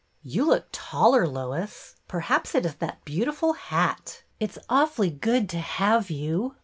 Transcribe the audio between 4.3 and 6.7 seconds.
It 's awfully good to have you."